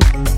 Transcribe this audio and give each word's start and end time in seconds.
Thank 0.00 0.33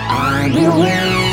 I'll 0.10 0.50
be 0.50 0.66
waiting. 0.82 1.27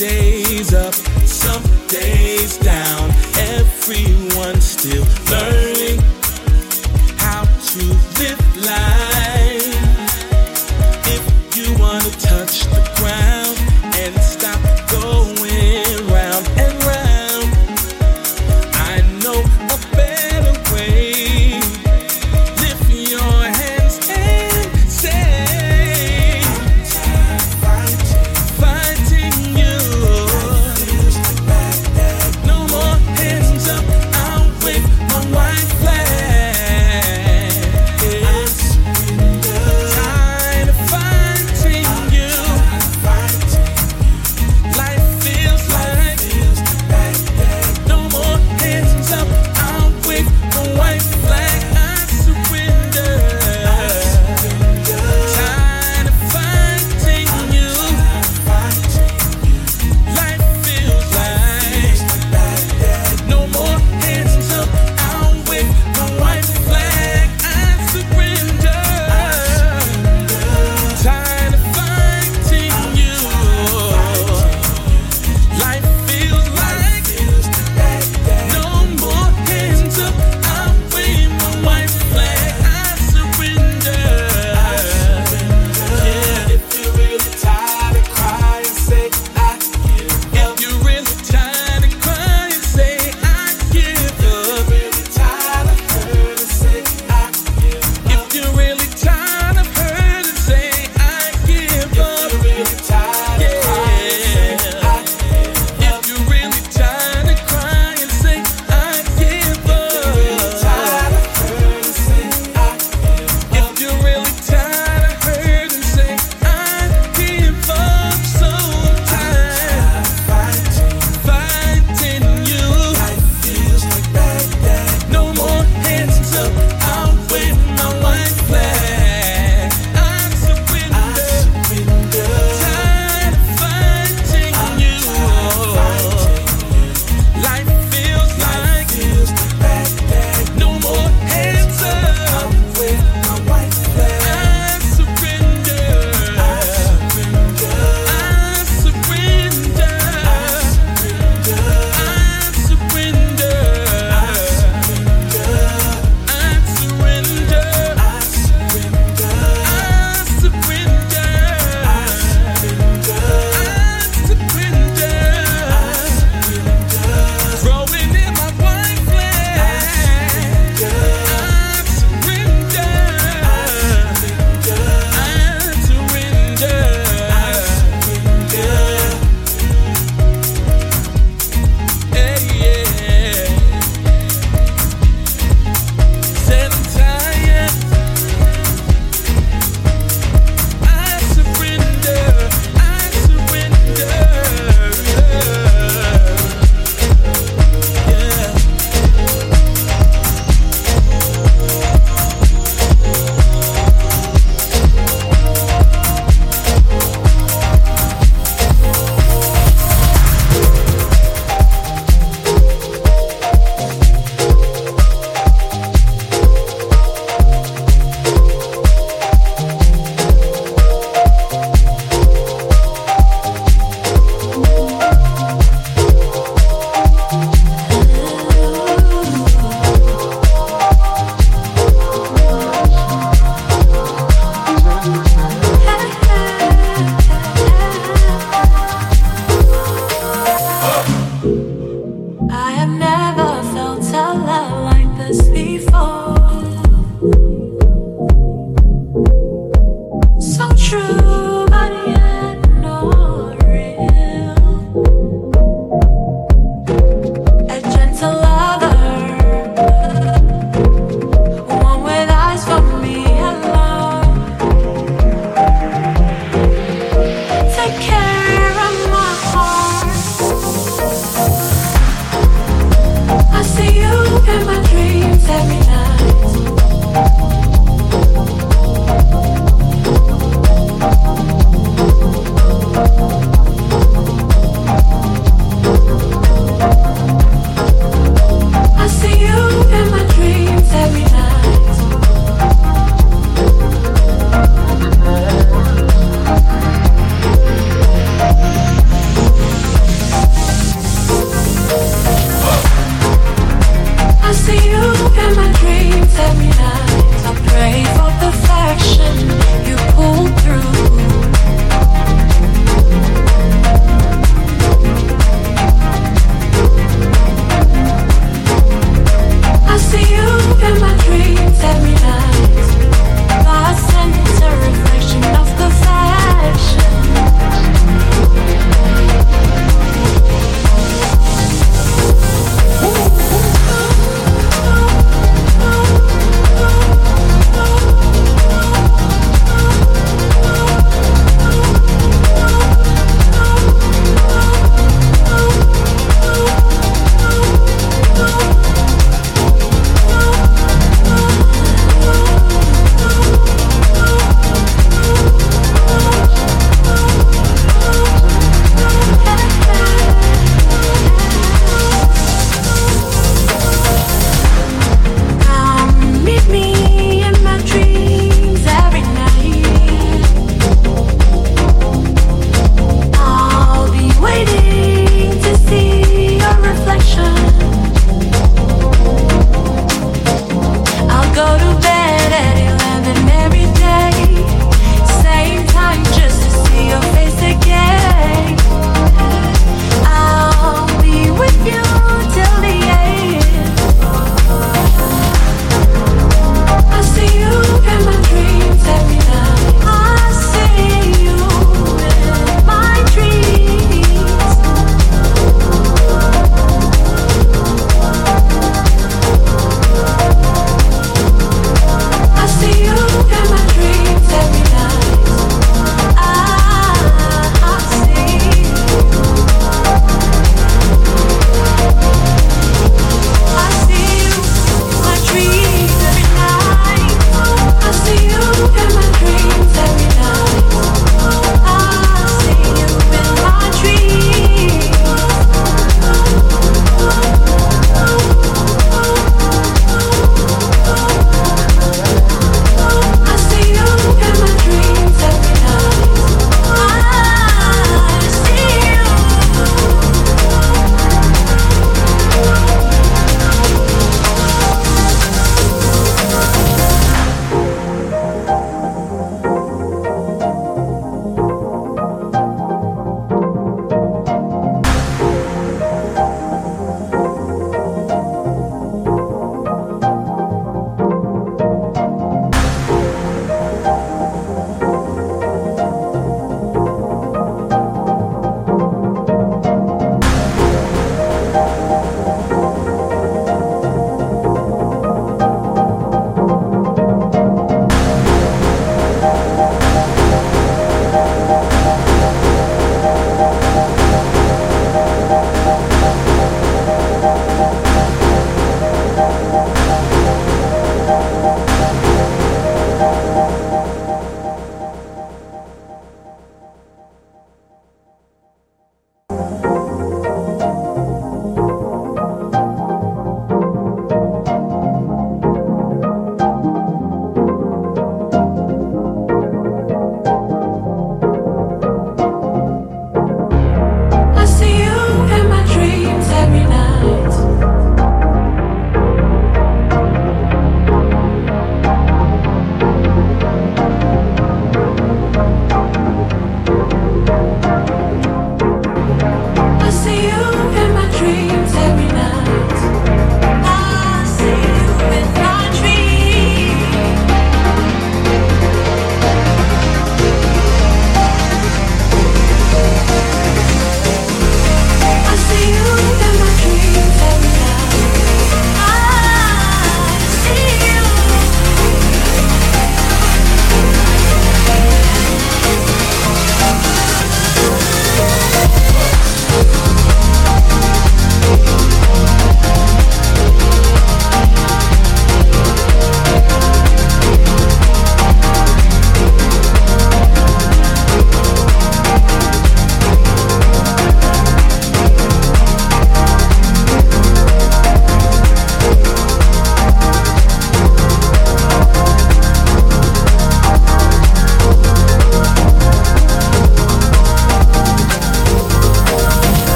day. 0.00 0.39